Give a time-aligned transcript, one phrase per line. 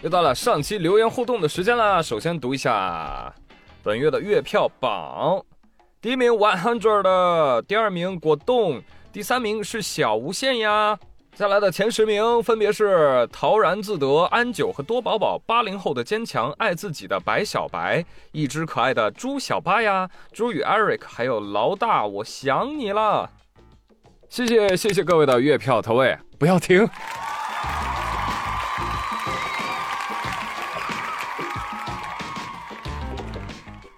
[0.00, 2.00] 又到了上期留言互动的时间啦！
[2.00, 3.34] 首先读一下
[3.82, 5.44] 本月的月票榜，
[6.00, 8.80] 第一名 One Hundred，第二名果冻，
[9.12, 10.96] 第三名是小无限呀。
[11.34, 23.28] 再来的前十名分别是陶然自得、安九和多宝宝、八零后的坚强、爱自己的白小白、一只可爱的猪小八呀、猪与 Eric，还有老大，我想你了。
[24.28, 26.88] 谢谢谢谢各位的月票投喂，不要停。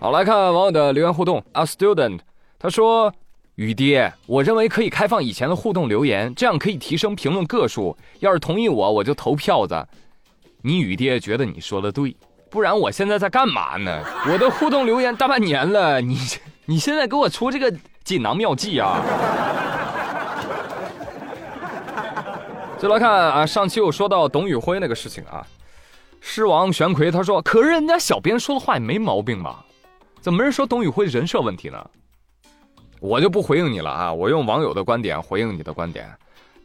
[0.00, 1.42] 好，来看网友的留言互动。
[1.54, 2.20] A student，
[2.56, 3.12] 他说
[3.56, 7.98] ：“雨爹，我认为可以开放以前的互动留言，这样可以提升评论个数。
[8.20, 9.84] 要是同意我，我就投票子。
[10.62, 12.16] 你雨爹觉得你说的对，
[12.48, 14.04] 不然我现在在干嘛呢？
[14.30, 16.16] 我的互动留言大半年了，你
[16.66, 19.02] 你现在给我出这个锦囊妙计啊？”
[22.78, 25.44] 就来看啊，上期我说到董宇辉那个事情啊，
[26.20, 29.64] 狮王玄魁他说：“可是人家小编说的话也没毛病吧？”
[30.20, 31.90] 怎么没人说董宇辉人设问题呢？
[33.00, 34.12] 我就不回应你了啊！
[34.12, 36.10] 我用网友的观点回应你的观点。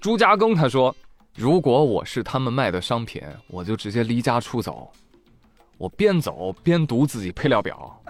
[0.01, 0.95] 朱家庚他说
[1.37, 4.91] ：“如果我是他们卖的商品，我就直接离家出走，
[5.77, 8.03] 我边走边读自己配料表，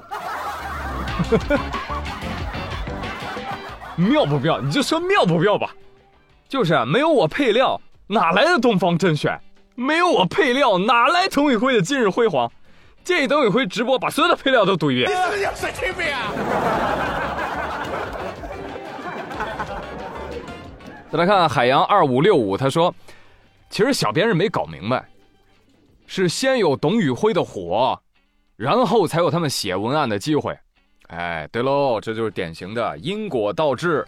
[3.98, 4.62] 妙不妙？
[4.62, 5.76] 你就说妙不妙吧？
[6.48, 9.38] 就是啊没有我配料，哪来的东方甄选？
[9.76, 12.50] 没有我配料，哪来董宇辉的今日辉煌？”
[13.04, 15.10] 建议董宇辉直播把所有的配料都读一遍。
[15.10, 16.32] 你是不是有神经病啊？
[21.12, 22.94] 再来看海洋二五六五，他说
[23.70, 25.06] ：“其实小编是没搞明白，
[26.08, 28.02] 是先有董宇辉的火，
[28.56, 30.58] 然后才有他们写文案的机会。
[31.10, 34.08] 哎，对喽，这就是典型的因果倒置。”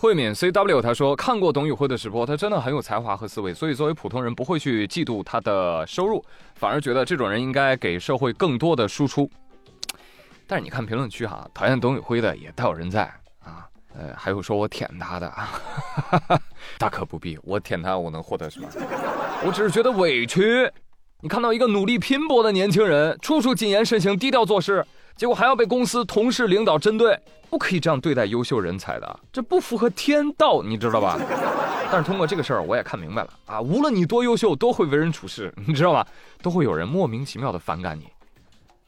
[0.00, 9.30] 慧敏 C W 他说看过董宇辉的直播，他真的很有才华和思维，所以作为普通人不会去嫉妒他的收入，反而觉得这种人应该给社会更多的输出。
[10.46, 13.02] 但是你看评论区哈，讨厌董宇辉的也大有人在
[13.44, 16.40] 啊，呃，还有说我舔他的，哈 哈
[16.78, 18.66] 大可不必，我舔他我能获得什么？
[19.44, 20.66] 我只是觉得委屈。
[21.20, 24.82] 你看到一个努力拼搏的年轻人，处处谨言慎行，低调做事。
[25.20, 27.20] 结果还要被公司同事领导针对，
[27.50, 31.20] 不可以这样对待优秀人才的，这不符合天道，你知道吧？
[31.92, 36.08] 但是通过这个事儿，我也看明白了啊，无论你多优秀，都会为人处事， 你知道吧？
[36.40, 38.08] 都会有人莫名其妙的反感你，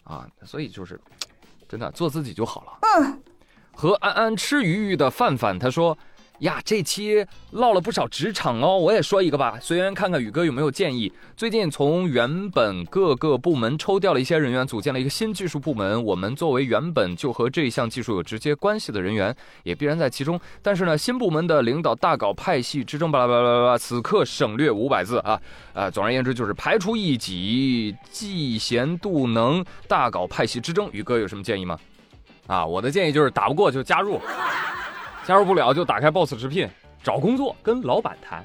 [0.04, 0.98] 啊，所以就是，
[1.68, 2.78] 真的做自己就好了。
[2.80, 3.22] 嗯，
[3.74, 5.98] 和安安吃鱼鱼的范范他说。
[6.42, 11.12] 呀，这期唠了不少职场哦，我也说一个吧，随缘看看宇哥有没有建议。
[11.36, 16.02] 最近从原本各个部门抽调了一些人员，组建了一个新技术部门。
[16.02, 19.32] 我们作为原本就和这项技术有直接关系的人员，
[19.62, 20.38] 也必然在其中。
[20.60, 25.40] 但是呢，新部门的领导大搞派系之争，巴拉巴拉巴拉，此刻省略五百字啊。
[25.74, 30.90] 呃，总而言之就是排除异己，嫉贤妒能，大搞派系之争。
[30.90, 31.78] 宇哥有什么建议吗？
[32.48, 34.20] 啊，我的建议就是打不过就加入。
[35.24, 36.68] 加入不了就打开 Boss 直聘
[37.02, 38.44] 找工作，跟老板谈。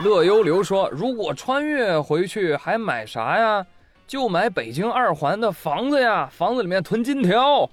[0.00, 3.64] 乐悠流说：“如果穿越回去还买啥呀？
[4.06, 7.68] 就买北京二环的房子呀，房子里面囤金条。”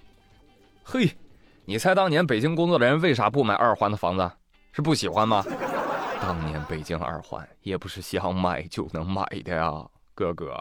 [0.86, 1.12] 嘿，
[1.66, 4.32] 你猜当年北京工作的人为啥不买二环的房子？
[4.72, 5.44] 是不喜欢吗？
[6.22, 9.86] 当年北京二环也不是想买就能买的呀，
[10.16, 10.56] 哥哥。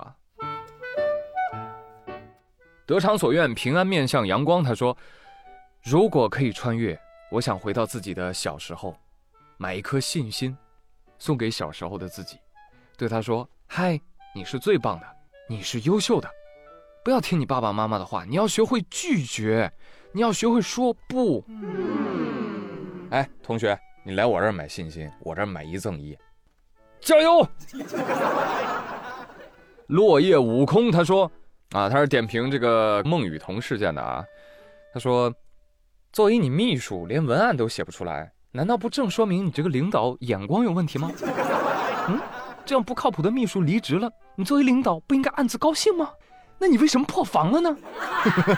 [2.84, 4.64] 得偿所愿，平安面向阳光。
[4.64, 4.96] 他说。
[5.82, 6.97] 如果可以穿越，
[7.28, 8.97] 我想回到自己的小时候，
[9.56, 10.56] 买一颗信心，
[11.19, 12.38] 送给小时候的自己，
[12.97, 14.00] 对他说：“嗨，
[14.32, 15.06] 你是最棒的，
[15.48, 16.31] 你是优秀的，
[17.03, 19.72] 不要听你爸爸妈妈的话，你要学会拒绝，
[20.12, 21.44] 你要学会说不。”
[23.10, 26.16] 哎，同学，你来我这儿买信心，我这儿买一赠一，
[27.00, 27.44] 加油！
[29.88, 31.28] 落叶悟空他说
[31.75, 34.25] ：“啊，他是点评这个孟雨桐事件的啊，
[34.94, 35.34] 他说。”
[36.12, 41.10] 作为你秘书，连文案都写不出来，难道不正说明你这个领导眼光有问题吗？
[42.08, 42.20] 嗯，
[42.66, 46.10] 这样不靠谱的秘书离职了，你作为领导不应该暗自高兴吗？
[46.58, 47.76] 那你为什么破防了呢？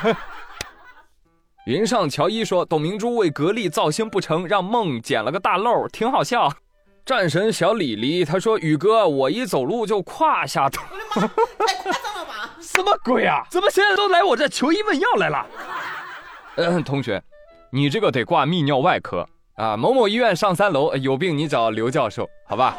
[1.67, 6.53] 云上乔伊说，董明珠为格力造星不成，让梦捡了个大漏，挺好笑。
[7.07, 10.85] 战神小李李他说，宇哥，我一走路就胯下疼。
[11.15, 12.51] 我的妈，太夸张了吧？
[12.61, 13.47] 什么鬼啊？
[13.49, 15.47] 怎么现在都来我这求医问药来了？
[16.57, 17.23] 嗯，同学。
[17.75, 19.77] 你这个得挂泌尿外科啊！
[19.77, 22.79] 某某医院上三楼，有病你找刘教授，好吧？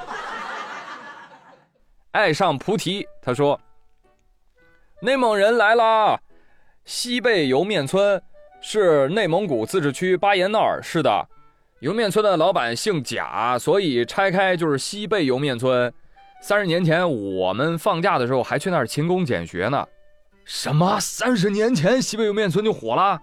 [2.12, 3.60] 爱上菩提，他说
[5.04, 6.18] ：“内蒙人来了，
[6.86, 8.22] 西贝莜面村
[8.62, 11.28] 是内蒙古自治区巴彦淖尔市的
[11.82, 15.94] 莜面村的老板姓贾，所以拆开就是西贝莜面村。
[16.42, 19.86] 三十年前我们放假的时候还去那儿勤工俭学呢。
[20.46, 20.98] 什么？
[21.02, 23.20] 三十年前西贝莜面村就火了？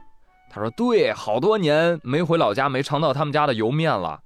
[0.54, 4.20] 他说对，好多年没回老家，没尝到他们家的油面了。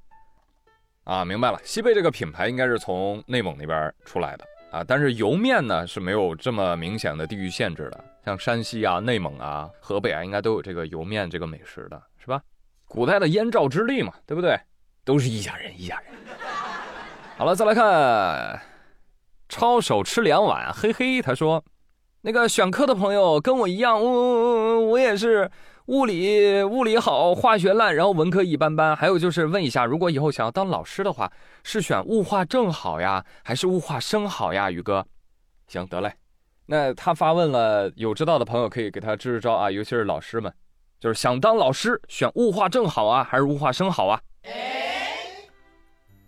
[1.05, 12.43] 啊，明白了，西贝这个品牌应该是从内蒙那边出来的啊，但是油面呢是没有这么明显的地域限制的，像山西啊、内蒙啊、河北啊，应该都有这个油面这个美食的，是吧？
[12.88, 14.58] 古代的燕赵之力嘛，对不对？
[15.05, 16.12] 都是一家人，一家人。
[17.37, 18.61] 好了，再来看，
[19.49, 21.62] 抄手吃两碗，嘿嘿，他说，
[22.23, 25.49] 那个选课的朋友跟我一样，我我也是。
[25.86, 28.96] 物理物理好，化学烂，然后文科一般般。
[28.96, 31.30] 还有就是问一下，如果以后想要当老师的话，
[31.62, 34.68] 是选物化正好呀，还是物化生好呀？
[34.68, 35.06] 宇哥，
[35.68, 36.12] 行得嘞。
[36.66, 40.52] 那他发问了，有知道的朋友可以给他支支招啊，尤其是老师们，
[40.98, 44.20] 就是想当老师，选物化正好啊，还是物化生好啊？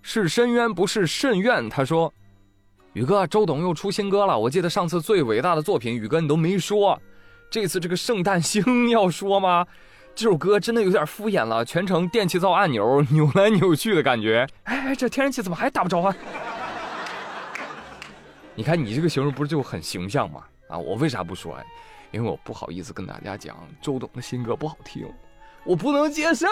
[0.03, 1.69] 是深渊不是甚愿。
[1.69, 2.13] 他说，
[2.93, 4.39] 宇哥，周董又出新歌了。
[4.39, 6.97] 我记得上次最伟大的作品，宇哥你都没说。
[7.51, 9.67] 这次这个圣诞星要说吗？
[10.15, 14.47] 这首歌真的有点敷衍了，全程电气灶按钮扭来扭去的感觉。
[14.65, 16.15] 哎，这天然气怎么还打不着啊？
[18.55, 20.43] 你看你这个形容不是就很形象吗？
[20.69, 21.57] 啊，我为啥不说？
[22.11, 25.07] 因为我不好意思跟大家讲周董的新歌不好听，
[25.65, 26.47] 我不能接受，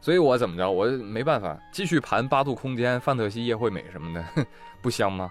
[0.00, 0.70] 所以我怎么着？
[0.70, 4.46] 我没办法继续盘八度空间、范特西、叶惠美什么的，
[4.80, 5.30] 不香吗？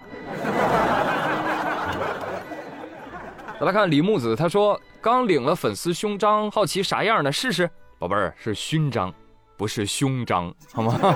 [3.62, 7.70] 再来看李木子，他说刚领了粉丝勋章，好奇啥样的，试试。
[8.00, 9.14] 宝贝儿是勋章，
[9.56, 11.16] 不是胸章，好吗？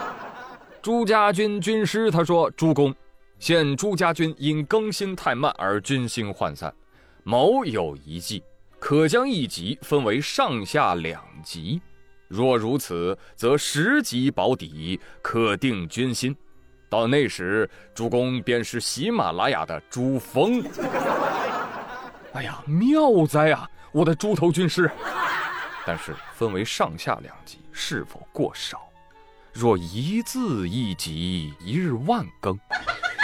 [0.80, 2.94] 朱家军军师他说：朱公，
[3.38, 6.74] 现朱家军因更新太慢而军心涣散，
[7.24, 8.42] 某有一计，
[8.78, 11.78] 可将一级分为上下两级。
[12.26, 16.34] 若如此，则十级保底，可定军心。
[16.88, 20.62] 到那时，主公便是喜马拉雅的朱峰。
[22.34, 23.68] 哎呀，妙哉啊！
[23.92, 24.90] 我的猪头军师，
[25.86, 28.88] 但是分为上下两级，是否过少？
[29.52, 32.58] 若一字一级，一日万更，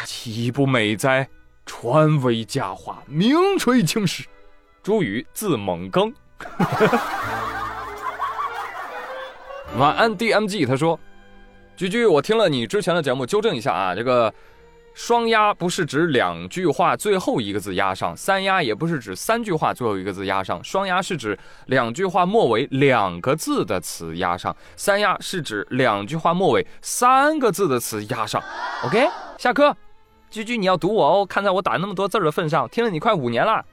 [0.05, 1.27] 岂不美哉？
[1.65, 4.27] 传为佳话，名垂青史。
[4.83, 6.13] 朱宇字猛更。
[9.79, 10.67] 晚安，DMG。
[10.67, 11.01] 他说
[11.77, 14.33] ：“居居，我听了你之前的节目，纠正一下啊，这个。”
[14.99, 20.63] 双押不是指两句话最后一个字押上，三押也不是指三句话最后一个字押上。
[20.65, 28.43] 双押是指两句话末尾两个字的词押上，三押是指两句话末尾三个字的词押上。
[28.85, 29.09] OK，
[29.39, 29.75] 下课。
[30.31, 33.65] 居居，你要读我哦，看在我打那么多字的份上，听了你快五年了。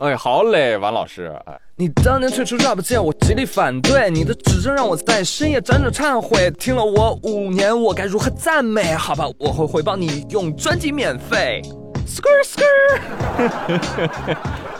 [0.00, 1.30] 哎，好嘞，王老师。
[1.44, 4.10] 哎，你当年退出 rap 界，我极力反对。
[4.10, 6.50] 你的指正让我在深夜辗转忏悔。
[6.52, 8.94] 听了我五年，我该如何赞美？
[8.94, 11.60] 好吧，我会回报你用专辑免费。
[12.06, 12.98] skr skr。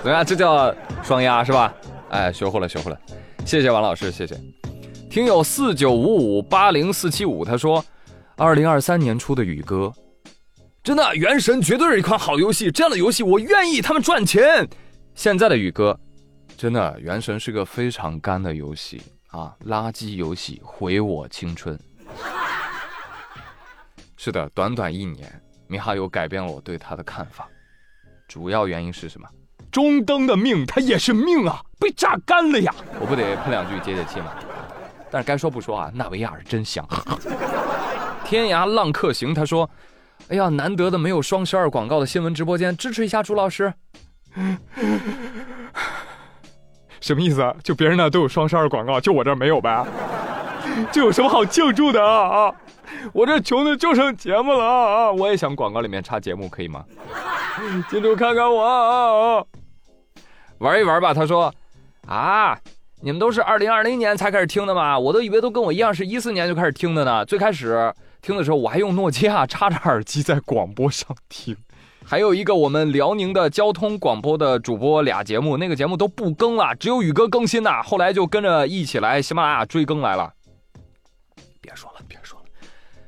[0.03, 0.25] 怎么样？
[0.25, 1.75] 这叫双压是吧？
[2.09, 2.99] 哎，学会了，学会了。
[3.45, 4.35] 谢谢王老师，谢谢。
[5.11, 7.85] 听友四九五五八零四七五，他说，
[8.37, 9.93] 二零二三年出的宇哥，
[10.83, 12.71] 真的，原神绝对是一款好游戏。
[12.71, 14.67] 这样的游戏，我愿意他们赚钱。
[15.21, 16.01] 现在的宇哥，
[16.57, 21.79] 真的，原神是个非常干的游戏啊，垃圾游戏，毁我青春。
[24.17, 25.31] 是的，短短一年，
[25.67, 27.47] 米哈游改变了我对他的看法。
[28.29, 29.29] 主要原因是什么？
[29.71, 32.75] 中登的命，他也是命啊，被榨干了呀！
[32.99, 34.33] 我不得喷两句解解气吗？
[35.11, 36.83] 但是该说不说啊，纳维亚是真香。
[38.25, 39.69] 天涯浪客行，他说
[40.29, 43.75] ：“哎呀，难得的没有双十二广告的新闻直播间，支持一下朱老师。”
[47.01, 47.55] 什么意思啊？
[47.63, 49.85] 就别人那都有双十二广告，就我这没有呗？
[50.93, 52.55] 这有什么好庆祝的啊啊！
[53.13, 55.11] 我这穷的就剩节目了啊！
[55.11, 56.85] 我也想广告里面插节目，可以吗？
[57.91, 59.45] 金主看看我啊！
[60.59, 61.15] 玩一玩吧。
[61.15, 61.53] 他说
[62.07, 62.57] ：“啊，
[63.01, 64.99] 你们都是二零二零年才开始听的吗？
[64.99, 67.25] 我都以为都跟我一样是一四年就开始听的呢。
[67.25, 71.57] 最开始听的时候，我还用诺基亚插着耳机在广播上听。”
[72.11, 77.81] 还有一个我们辽宁的交通广播的主播俩节目，那个节目都不更了，只有宇哥更新呐。
[77.85, 80.35] 后来就跟着一起来喜马拉雅追更来了。
[81.61, 82.45] 别说了，别说了。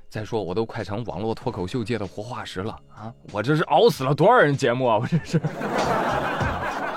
[0.08, 3.12] 再说我都快成网络脱口秀界的活化石了啊！
[3.32, 4.98] 我这是熬死了多少人节目啊！
[4.98, 5.40] 我这是。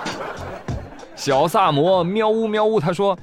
[1.15, 3.17] 小萨摩喵呜喵呜，他说：“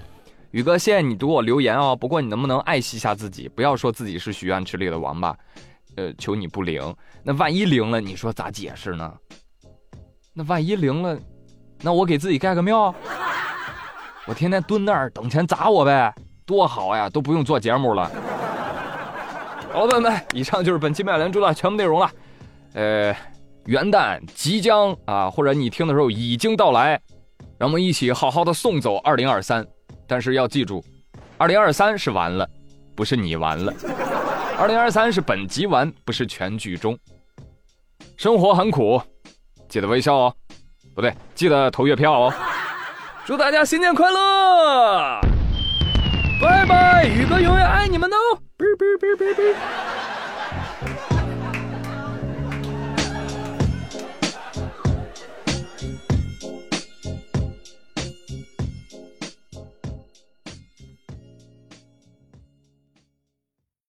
[0.50, 1.94] 宇哥，谢谢你读我留言哦。
[1.94, 5.38] 不过你能不能爱惜一下自己，不要说自己是许愿池里的王八。”
[5.96, 9.12] 呃，求你不灵，那万一灵了，你说咋解释呢？
[10.32, 11.18] 那万一灵了，
[11.80, 12.94] 那我给自己盖个庙，
[14.26, 16.14] 我天天蹲那儿等钱砸我呗，
[16.46, 18.10] 多好呀，都不用做节目了。
[19.72, 22.10] 好了，朋友们，以上就是本期麦兰珠的全部内容了。
[22.74, 23.14] 呃，
[23.66, 27.00] 元旦即将啊，或者你听的时候已经到来，
[27.58, 29.66] 让我们一起好好的送走二零二三。
[30.06, 30.84] 但是要记住，
[31.38, 32.48] 二零二三是完了，
[32.94, 33.72] 不是你完了。
[34.62, 36.96] 二零二三是本集完，不是全剧终。
[38.16, 39.02] 生活很苦，
[39.68, 40.32] 记得微笑哦。
[40.94, 42.32] 不对，记得投月票哦。
[43.26, 45.20] 祝大家新年快乐！
[46.40, 48.38] 拜拜，宇哥永远爱你们哦！